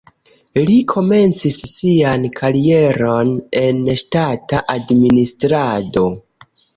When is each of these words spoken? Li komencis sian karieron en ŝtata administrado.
Li 0.67 0.75
komencis 0.91 1.57
sian 1.71 2.25
karieron 2.39 3.29
en 3.61 3.83
ŝtata 4.03 4.63
administrado. 4.77 6.07